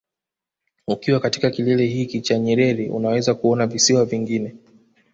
Ukiwa 0.87 1.19
katika 1.19 1.51
kilele 1.51 1.85
hiki 1.85 2.21
cha 2.21 2.37
Nyerere 2.39 2.89
unaweza 2.89 3.33
kuona 3.35 3.67
visiwa 3.67 4.05
vingine 4.05 4.55